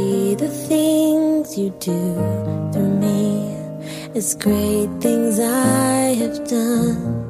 [0.00, 2.00] See the things you do
[2.72, 3.20] through me.
[4.16, 7.29] It's great things I have done.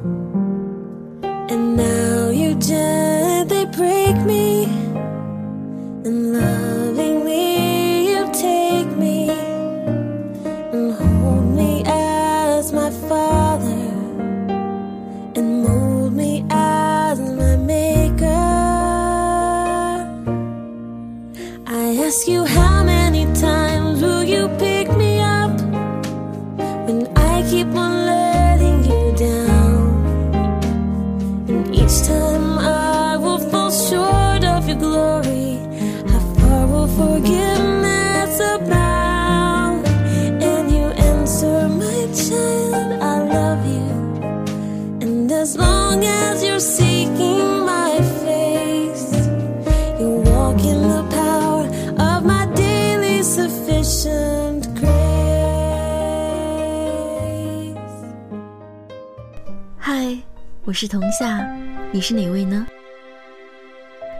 [60.81, 61.47] 是童夏，
[61.91, 62.65] 你是哪位呢？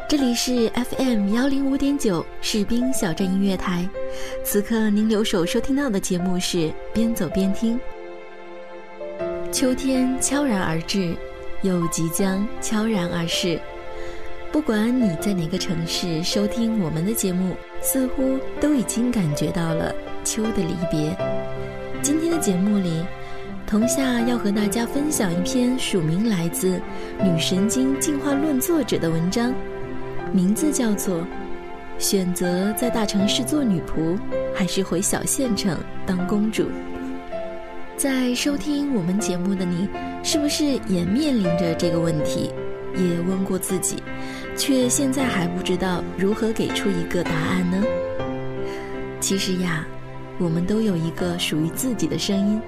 [0.08, 3.90] 这里是 FM 幺零五点九士兵小镇音乐台，
[4.44, 7.80] 此刻您留守收听到的节目是边走边听。
[9.52, 11.16] 秋天悄然而至，
[11.64, 13.60] 又即将悄然而逝。
[14.52, 19.92] 不管你在哪个城市收听我们的节目，似乎都已经感觉到了
[20.24, 21.18] 秋的离别。
[22.04, 23.04] 今天的节目里，
[23.72, 26.78] 童夏要和大家分享一篇署名来自
[27.24, 29.54] 《女神经进化论》作者的文章，
[30.34, 31.20] 名字叫做
[31.98, 34.20] 《选择在大城市做女仆，
[34.54, 36.64] 还是回小县城当公主》。
[37.96, 39.88] 在收听我们节目的你，
[40.22, 42.52] 是不是也面临着这个问题？
[42.98, 44.04] 也问过自己，
[44.58, 47.82] 却现在还不知道如何给出一个答案呢？
[49.22, 49.88] 其实呀，
[50.40, 52.62] 我们都有一个属于自己的声音，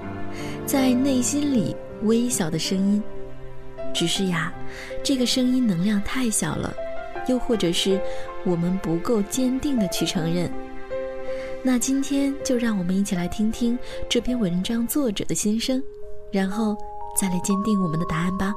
[0.66, 3.02] 在内心里微小的声音。
[3.94, 4.52] 只是呀，
[5.02, 6.74] 这个声音能量太小了，
[7.28, 8.00] 又或者是
[8.44, 10.50] 我们不够坚定的去承认。
[11.62, 15.82] 那今天就让我们一起来听听这篇文章作者的心声，
[16.32, 16.76] 然后
[17.18, 18.54] 再来坚定我们的答案吧。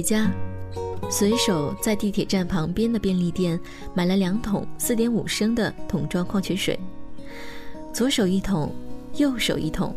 [0.00, 0.32] 回家，
[1.10, 3.60] 随手在地铁站旁边的便利店
[3.92, 6.80] 买了两桶四点五升的桶装矿泉水，
[7.92, 8.74] 左手一桶，
[9.16, 9.94] 右手一桶，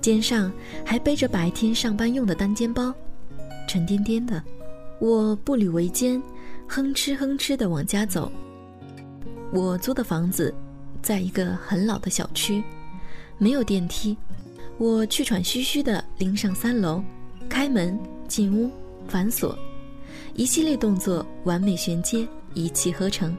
[0.00, 0.52] 肩上
[0.84, 2.94] 还背着白天上班用的单肩包，
[3.66, 4.40] 沉甸甸的。
[5.00, 6.22] 我步履维艰，
[6.68, 8.30] 哼哧哼哧地往家走。
[9.52, 10.54] 我租的房子
[11.02, 12.62] 在一个很老的小区，
[13.36, 14.16] 没有电梯。
[14.76, 17.02] 我气喘吁吁地拎上三楼，
[17.48, 17.98] 开门
[18.28, 18.70] 进屋，
[19.08, 19.58] 反锁，
[20.34, 23.36] 一系列动作完美衔接，一气呵成。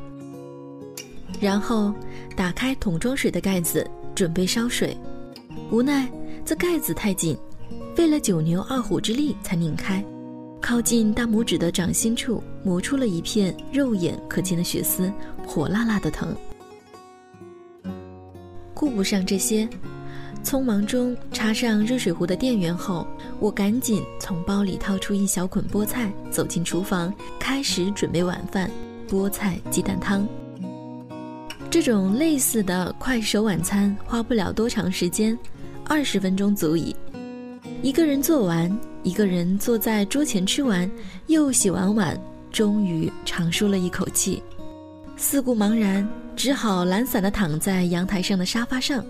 [1.39, 1.93] 然后
[2.35, 4.97] 打开桶装水的盖子，准备烧水。
[5.71, 6.09] 无奈
[6.43, 7.37] 这盖子太紧，
[7.95, 10.03] 费了九牛二虎之力才拧开。
[10.59, 15.11] 靠近大拇指的掌心处，磨出了一片肉眼可见的血丝，
[15.47, 16.35] 火辣辣的疼。
[18.73, 19.67] 顾不上这些，
[20.43, 23.07] 匆忙中插上热水壶的电源后，
[23.39, 28.69] 我赶紧从包里掏出一小捆菠菜，走进厨房，开始准备晚饭——
[29.09, 30.27] 菠菜鸡蛋汤。
[31.69, 35.37] 这种类似的快手晚餐花不了多长时间，
[35.85, 36.95] 二十分钟足矣。
[37.81, 38.69] 一个人做完。
[39.01, 40.91] 一个人坐在桌前吃完，
[41.27, 42.19] 又洗完碗，
[42.51, 44.43] 终于长舒了一口气。
[45.15, 46.05] 四顾茫然，
[46.35, 49.01] 只好懒散地躺在阳台上的沙发上。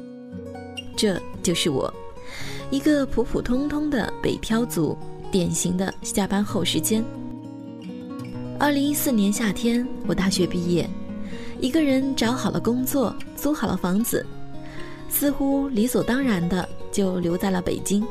[0.95, 1.91] 这就是我，
[2.71, 4.95] 一个普普通通的北漂族，
[5.31, 7.03] 典型的下班后时间。
[8.59, 10.87] 二零一四年夏天，我大学毕业，
[11.59, 14.23] 一个人找好了工作，租好了房子，
[15.09, 18.05] 似乎理所当然的就留在了北京。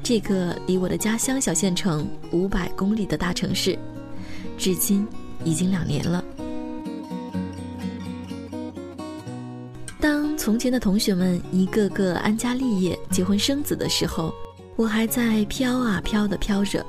[0.00, 3.76] 这个离我的家乡小县城五百公里的大城市，
[4.56, 5.04] 至今
[5.44, 6.22] 已经两年了。
[10.48, 14.32] 从前的同学们一个个安家立业、结婚生子的时候，
[14.76, 16.82] 我还在飘啊飘的飘着，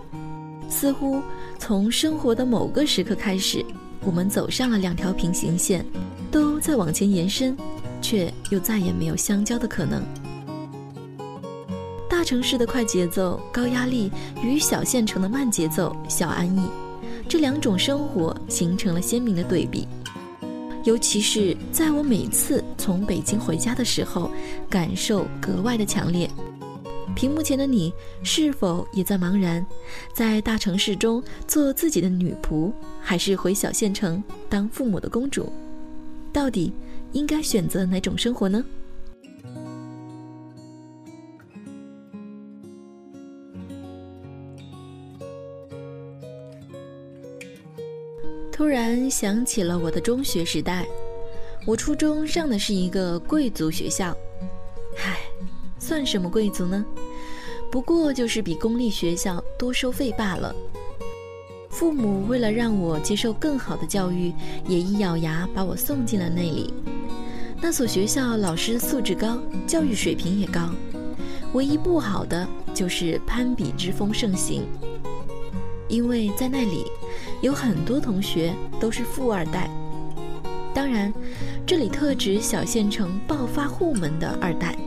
[0.69, 1.21] 似乎
[1.57, 3.61] 从生活的某个时刻开始，
[4.05, 5.85] 我们走上了两条平行线，
[6.31, 7.53] 都在往前延伸，
[8.01, 10.01] 却又再也没有相交的可能。
[12.09, 14.09] 大城市的快节奏、高压力
[14.41, 16.61] 与小县城的慢节奏、小安逸，
[17.27, 19.85] 这两种生活形成了鲜明的对比。
[20.83, 24.31] 尤其是在我每次从北京回家的时候，
[24.69, 26.29] 感受格外的强烈。
[27.15, 27.91] 屏幕前的你，
[28.23, 29.65] 是否也在茫然，
[30.13, 32.71] 在大城市中做自己的女仆，
[33.01, 35.51] 还是回小县城当父母的公主？
[36.31, 36.71] 到底
[37.11, 38.63] 应该选择哪种生活呢？
[48.59, 50.85] 突然想起了我的中学时代，
[51.65, 54.13] 我初中上的是一个贵族学校，
[54.97, 55.17] 唉，
[55.79, 56.85] 算什么贵族呢？
[57.71, 60.53] 不过就是比公立学校多收费罢了。
[61.69, 64.33] 父母为了让我接受更好的教育，
[64.67, 66.73] 也一咬牙把我送进了那里。
[67.61, 70.69] 那所学校老师素质高，教育水平也高，
[71.53, 74.67] 唯一不好的就是攀比之风盛行，
[75.89, 76.85] 因为在那里。
[77.41, 79.69] 有很多同学都是富二代，
[80.73, 81.13] 当然，
[81.65, 84.77] 这里特指小县城暴发户们的二代。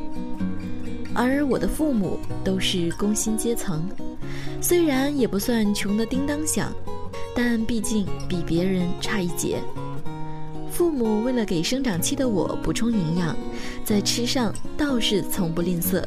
[1.14, 3.88] 而我的父母都是工薪阶层，
[4.60, 6.70] 虽然也不算穷得叮当响，
[7.34, 9.58] 但毕竟比别人差一截。
[10.70, 13.34] 父母为了给生长期的我补充营养，
[13.82, 16.04] 在吃上倒是从不吝啬，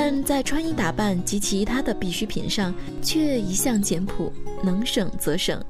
[0.00, 2.72] 但在穿衣打扮及其他的必需品上
[3.02, 4.32] 却一向简朴。
[4.62, 5.60] 能省则省。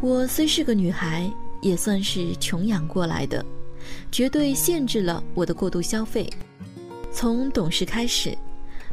[0.00, 1.28] 我虽是个女孩，
[1.60, 3.44] 也算是穷养过来的，
[4.12, 6.30] 绝对限制了我的过度消费。
[7.12, 8.32] 从懂事开始，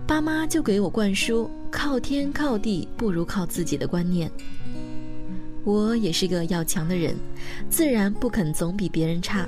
[0.07, 4.31] 爸妈就给我灌输“靠天靠地不如靠自己的”观念。
[5.63, 7.15] 我也是个要强的人，
[7.69, 9.47] 自然不肯总比别人差，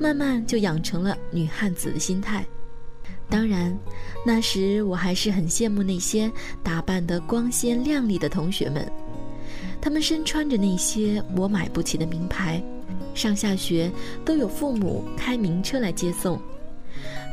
[0.00, 2.46] 慢慢就养成了女汉子的心态。
[3.30, 3.76] 当然，
[4.24, 6.30] 那时我还是很羡慕那些
[6.62, 8.90] 打扮得光鲜亮丽的同学们，
[9.80, 12.62] 他们身穿着那些我买不起的名牌，
[13.14, 13.90] 上下学
[14.24, 16.40] 都有父母开名车来接送，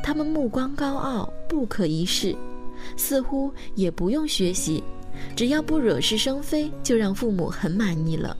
[0.03, 2.35] 他们目光高傲，不可一世，
[2.97, 4.83] 似乎也不用学习，
[5.33, 8.35] 只要不惹是生非，就让父母很满意了。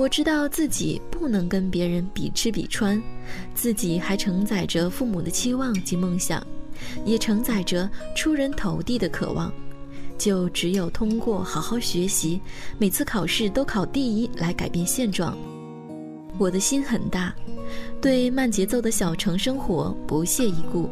[0.00, 3.00] 我知道自己不能跟别人比吃比穿，
[3.54, 6.42] 自己还承载着父母的期望及梦想，
[7.04, 9.52] 也承载着出人头地的渴望，
[10.16, 12.40] 就只有通过好好学习，
[12.78, 15.36] 每次考试都考第一来改变现状。
[16.38, 17.34] 我的心很大，
[18.00, 20.88] 对慢节奏的小城生活不屑一顾。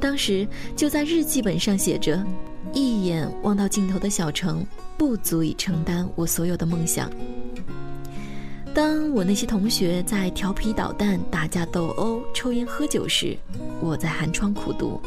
[0.00, 2.24] 当时就在日记本上写着
[2.72, 7.12] ：“一眼望到尽头的小城，不足以承担我所有的梦想。”
[9.12, 13.36] 我那些同学在调皮捣蛋、打架斗殴、抽烟喝酒时，
[13.80, 15.00] 我在寒窗苦读。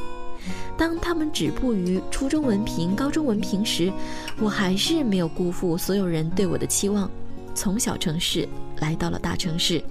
[0.77, 3.91] 当他们止步于初中文凭、高中文凭时，
[4.39, 7.09] 我还是没有辜负所有人对我的期望，
[7.53, 8.47] 从小城市
[8.79, 9.83] 来到了大城市，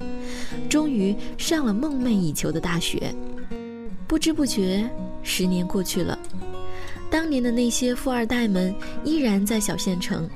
[0.69, 3.15] 终于上了梦寐以求的大学。
[4.09, 4.89] 不知不觉，
[5.23, 6.19] 十年过去了，
[7.09, 8.75] 当年的那些富二代们
[9.05, 10.29] 依然在小县城，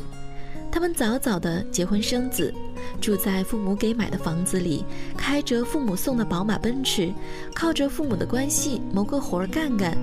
[0.75, 2.52] 他们早早的结婚生子。
[3.00, 4.85] 住在父母给买的房子里，
[5.16, 7.14] 开着父母送的宝马奔驰，
[7.54, 9.97] 靠着父母的关系谋个活儿干干。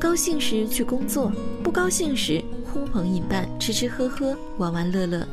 [0.00, 1.30] 高兴时去工作，
[1.62, 5.24] 不高兴时呼朋引伴，吃吃喝喝，玩玩乐乐，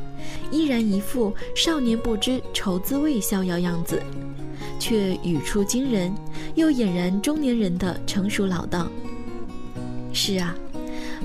[0.52, 4.00] 依然一副少年不知愁滋味逍遥样子，
[4.78, 6.14] 却语出惊人，
[6.54, 8.88] 又俨然中年人的成熟老道。
[10.12, 10.54] 是啊，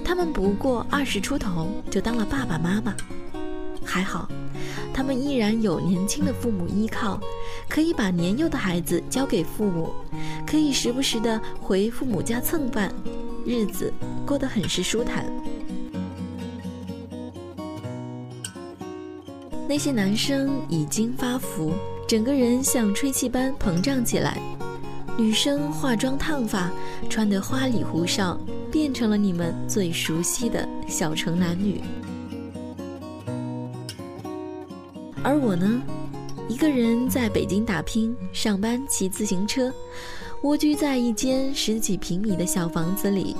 [0.03, 2.95] 他们不过二十出头就当了爸爸妈妈，
[3.93, 4.27] 还好。
[4.91, 7.19] 他们依然有年轻的父母依靠，
[7.69, 9.93] 可以把年幼的孩子交给父母，
[10.47, 12.91] 可以时不时的回父母家蹭饭，
[13.45, 13.93] 日子
[14.25, 15.25] 过得很是舒坦。
[19.69, 21.71] 那些男生已经发福，
[22.07, 24.33] 整个人像吹气般膨胀起来；
[25.17, 26.71] 女生化妆烫发，
[27.11, 28.39] 穿得花里胡哨，
[28.71, 31.79] 变成了你们最熟悉的小城男女。
[35.23, 35.81] 而我呢，
[36.49, 39.73] 一个人在北京打拼、上班、骑自行车，
[40.41, 43.33] 蜗居在一间十几平米的小房子里，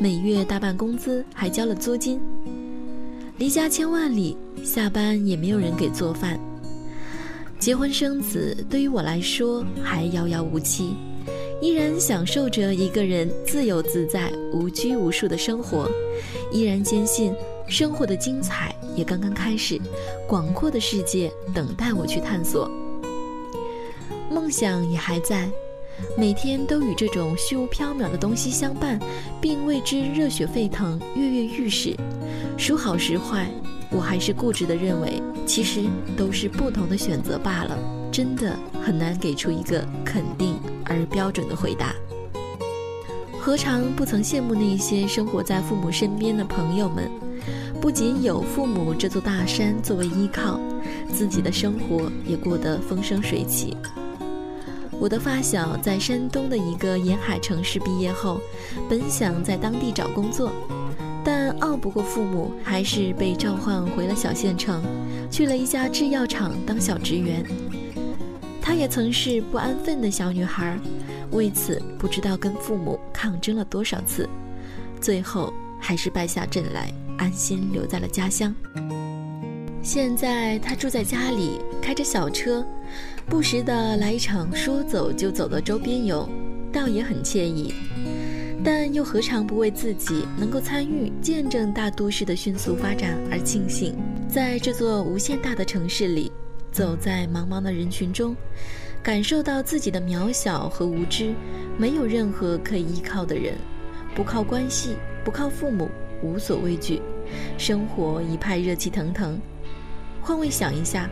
[0.00, 2.20] 每月大半工资还交了租金。
[3.38, 6.38] 离家千万里，下班也没有人给做饭。
[7.60, 10.96] 结婚生子对于我来说还遥遥无期，
[11.62, 15.88] 依然享受着一个人自由自在、无拘无束的生活，
[16.50, 17.32] 依然坚信
[17.68, 18.74] 生活的精彩。
[18.96, 19.80] 也刚刚开始，
[20.28, 22.70] 广阔的世界等待我去探索。
[24.30, 25.48] 梦想也还在，
[26.16, 28.98] 每天都与这种虚无缥缈的东西相伴，
[29.40, 31.96] 并为之热血沸腾、跃跃欲试。
[32.56, 33.50] 孰好孰坏，
[33.90, 35.82] 我还是固执地认为，其实
[36.16, 37.76] 都是不同的选择罢了。
[38.12, 41.94] 真的很难给出一个肯定而标准的回答。
[43.40, 47.10] 何尝不曾羡慕那些生活在父母身边的朋友们？
[47.80, 50.60] 不仅有父母这座大山作为依靠，
[51.14, 53.74] 自己的生活也过得风生水起。
[55.00, 58.38] 我的发小在山东的一个沿海城市毕业后，
[58.86, 60.52] 本想在当地找工作，
[61.24, 64.82] 但拗不过父母，还是被召唤回了小县城，
[65.30, 67.42] 去了一家制药厂当小职员。
[68.60, 70.78] 她也曾是不安分的小女孩，
[71.30, 74.28] 为此不知道跟父母抗争了多少次，
[75.00, 76.92] 最后还是败下阵来。
[77.20, 78.54] 安心留在了家乡。
[79.82, 82.64] 现在他住在家里，开着小车，
[83.26, 86.26] 不时的来一场说走就走的周边游，
[86.72, 87.74] 倒也很惬意。
[88.64, 93.94] 但又何尝不为自己能够参与、见证大都市的迅速发展而庆幸？
[94.26, 96.32] 在这座无限大的城市里，
[96.72, 98.34] 走在茫茫的人群中，
[99.02, 101.34] 感受到自己的渺小和无知，
[101.76, 103.54] 没有任何可以依靠的人，
[104.14, 105.88] 不靠关系，不靠父母。
[106.22, 107.00] 无所畏惧，
[107.58, 109.40] 生活一派热气腾腾。
[110.20, 111.08] 换位想一下，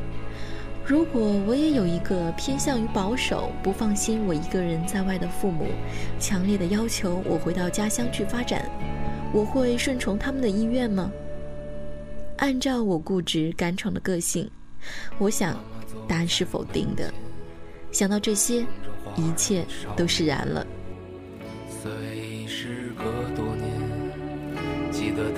[0.84, 5.66] 如果我也有一个偏向于保守、不放心我一个人在外的父母，
[6.18, 8.70] 强烈的要求我回到家乡去发展，
[9.32, 11.10] 我会顺从他们的意愿吗？
[12.36, 14.48] 按照我固执敢闯的个性，
[15.18, 15.58] 我想
[16.06, 17.12] 答案是否定的。
[17.90, 18.64] 想到这些，
[19.16, 19.64] 一切
[19.96, 20.66] 都释然了。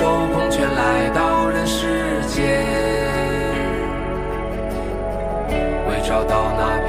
[0.00, 2.64] 手空拳来到人世间，
[5.90, 6.79] 为找到那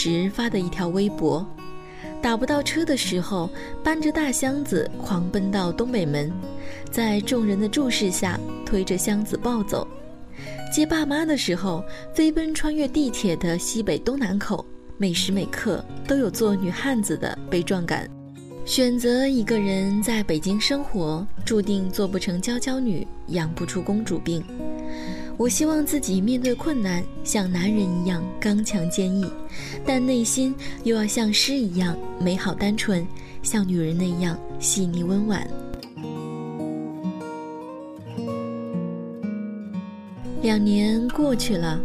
[0.00, 1.44] 时发的一条微博，
[2.22, 3.50] 打不到车的时候，
[3.82, 6.32] 搬着大箱子狂奔到东北门，
[6.88, 9.84] 在众人的注视下推着箱子暴走；
[10.72, 11.82] 接爸妈的时候，
[12.14, 14.64] 飞奔穿越地铁的西北东南口，
[14.98, 18.08] 每时每刻都有做女汉子的悲壮感。
[18.64, 24.44] 选择一个人在北京生活，注定做不成娇娇女，养不出公主病。
[25.38, 29.24] 我希望自己面对困难像男人一样刚强坚毅，
[29.86, 30.52] 但内心
[30.82, 33.06] 又要像诗一样美好单纯，
[33.40, 35.48] 像女人那样细腻温婉。
[40.42, 41.80] 两年过去了，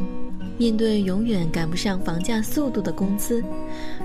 [0.57, 3.43] 面对永远赶不上房价速度的工资，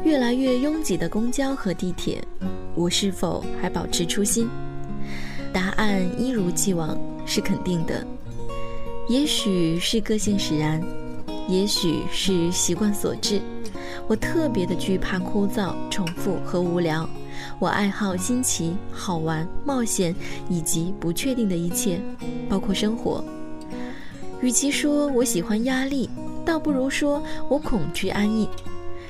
[0.05, 2.23] 越来越拥挤的公交和地铁，
[2.75, 4.47] 我是否还保持初心？
[5.55, 8.07] 答案一如既往是肯定的。
[9.09, 10.83] 也许是个性使然，
[11.49, 13.41] 也许是习惯所致。
[14.07, 17.09] 我特别的惧怕枯燥、重复和无聊。
[17.59, 20.15] 我爱好新奇、好玩、冒险
[20.51, 22.01] 以及不确定的一切，
[22.51, 23.25] 包括生活。
[24.43, 26.11] 与其说我喜欢压力，
[26.45, 28.47] 倒不如说我恐惧安逸。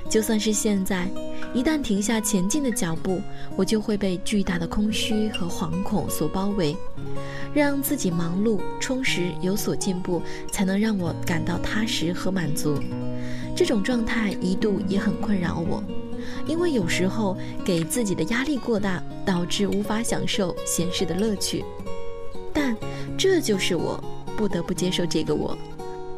[0.08, 1.06] 就算是现在，
[1.52, 3.20] 一旦停下前进的脚步，
[3.56, 6.76] 我就会被巨大的空虚和惶恐所包围。
[7.54, 12.78] 让自己忙碌、充实、有所进步，才能让我感到踏实和满足。
[13.56, 15.82] 这种状态一度也很困扰我，
[16.46, 21.64] 因为有时候给自己的压力过大，导致无法享受闲适的乐趣。
[22.52, 22.76] 但
[23.16, 24.02] 这就是我，
[24.36, 25.56] 不得不接受这个我。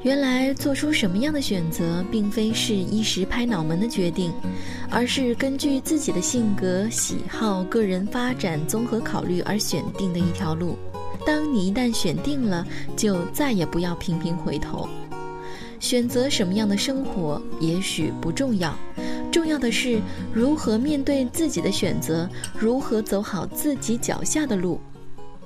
[0.02, 4.32] 原来做出什么样的选择，并非是一时拍脑门的决定，
[4.90, 10.78] 而是根据自己的性格、喜好、个人发展综合考虑而选定的一条路。
[11.26, 14.88] 当你一旦选定了，就再也不要频频回头。
[15.78, 18.74] 选择什么样的生活也许不重要，
[19.30, 20.00] 重要的是
[20.32, 22.26] 如何面对自己的选择，
[22.58, 24.80] 如何走好自己脚下的路。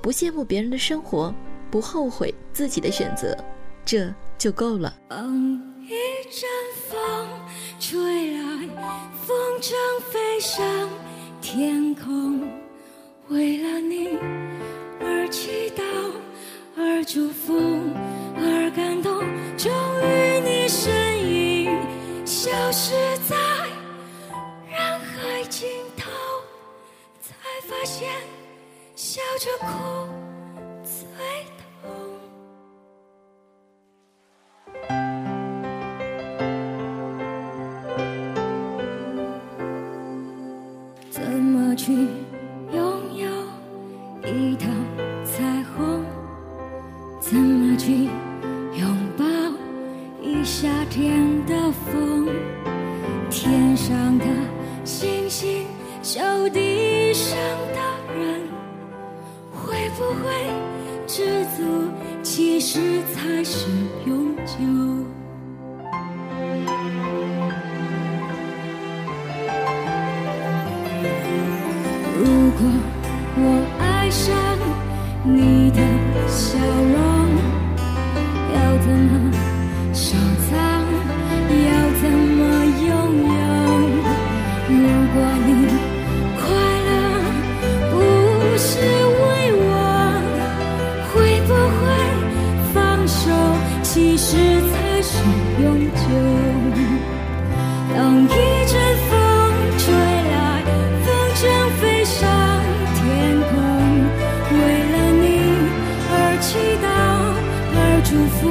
[0.00, 1.34] 不羡慕别人的生活，
[1.72, 3.36] 不后悔自己的选择，
[3.84, 4.92] 这就够了。
[5.82, 6.48] 一阵
[6.88, 7.28] 风
[7.78, 8.68] 吹来，
[9.26, 9.74] 风筝
[10.10, 10.88] 飞上
[11.40, 12.48] 天空，
[13.28, 14.18] 为了你。
[15.00, 15.82] 而祈祷，
[16.76, 17.54] 而祝福，
[18.36, 19.20] 而感动，
[19.56, 19.70] 终
[20.02, 21.76] 于你身影
[22.24, 22.92] 消失
[23.28, 23.36] 在
[24.70, 26.10] 人海尽头，
[27.20, 27.34] 才
[27.68, 28.10] 发现
[28.94, 30.08] 笑着哭
[30.82, 31.04] 最
[31.82, 32.13] 痛。
[41.84, 42.23] 去
[88.54, 89.66] 不是为我，
[91.10, 91.82] 会不会
[92.72, 93.20] 放手？
[93.82, 94.30] 其实
[94.70, 95.18] 才是
[95.60, 95.98] 永久。
[97.92, 98.26] 当一
[98.70, 98.72] 阵
[99.10, 99.10] 风
[99.76, 100.62] 吹来，
[101.02, 101.42] 风筝
[101.80, 102.22] 飞上
[102.94, 103.02] 天
[103.50, 103.52] 空，
[104.52, 104.56] 为
[104.92, 105.24] 了你
[106.12, 106.46] 而祈
[106.78, 106.86] 祷，
[107.74, 108.43] 而祝福。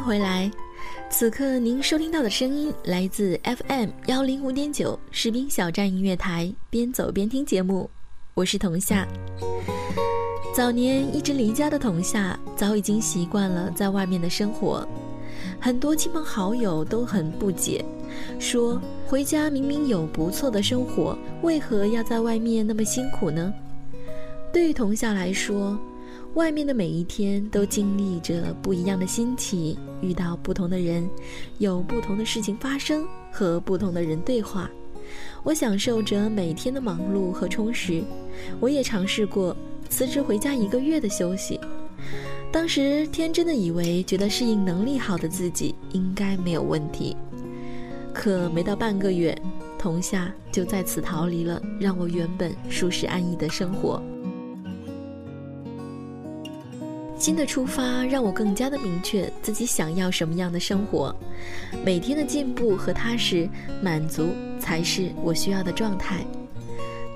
[0.00, 0.50] 回来，
[1.10, 7.90] 此刻您收听到的声音来自 FM 幺零五点九士兵小站音乐台，边走边听节目，
[8.34, 9.06] 我是童夏。
[10.54, 14.86] 早年一直离家的童夏，早已经习惯了在外面的生活，
[15.60, 17.84] 很多亲朋好友都很不解，
[18.38, 23.52] 说回家明明有不错的生活，为何要在外面那么辛苦呢？
[24.52, 25.78] 对于童夏来说。
[26.34, 31.08] 外面的每一天都经历着不一样的心情，遇到不同的人，
[31.58, 34.70] 有不同的事情发生，和不同的人对话。
[35.42, 38.02] 我享受着每天的忙碌和充实，
[38.60, 39.56] 我也尝试过
[39.88, 41.58] 辞职回家一个月的休息。
[42.52, 47.16] 当时天真的以为，觉得适应能力好的自己应该没有问题。
[48.12, 49.36] 可没到半个月，
[49.78, 54.02] 童夏就再次逃离了让我原本舒适安逸的生活。
[57.18, 61.14] 新的出发让我更加的明确自己想要什么样的生活，
[61.84, 63.48] 每天的进步和踏实
[63.82, 64.28] 满足
[64.60, 66.24] 才是我需要的状态。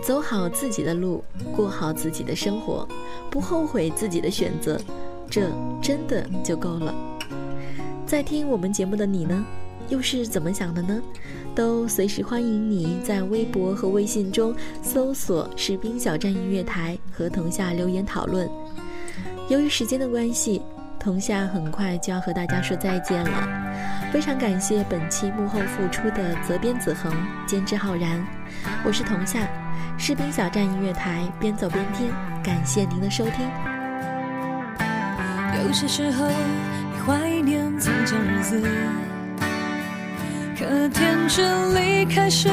[0.03, 1.23] 走好自己的路，
[1.55, 2.87] 过好自己的生活，
[3.31, 4.79] 不后悔自己的选择，
[5.31, 5.49] 这
[5.81, 6.93] 真的就够了。
[8.05, 9.47] 在听我们节目的你呢，
[9.89, 11.01] 又是怎么想的呢？
[11.55, 18.51] 都随时欢迎你在微博和微信中搜索“士兵小站音乐台”和同下留言讨论。
[19.49, 20.63] 由于时间的关系，
[20.99, 23.49] 童夏很快就要和大家说再见了。
[24.13, 27.13] 非常感谢本期幕后付出的责编子恒、
[27.47, 28.25] 监制浩然，
[28.85, 29.41] 我是童夏，
[29.99, 32.11] 士兵小站音乐台边走边听，
[32.43, 33.49] 感谢您的收听。
[35.65, 38.63] 有些时候你怀念从前日子，
[40.59, 42.49] 可天真离开时，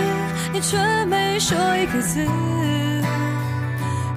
[0.52, 2.26] 你却没说一个字。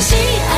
[0.00, 0.49] 相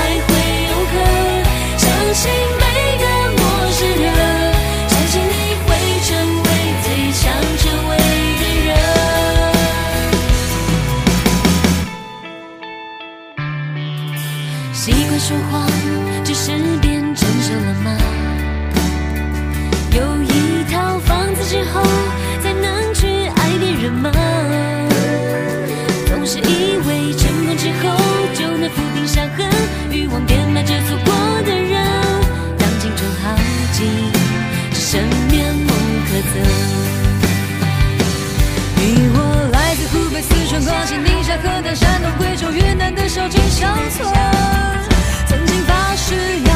[43.22, 44.12] 云南的小镇乡村，
[45.28, 46.51] 曾经发誓要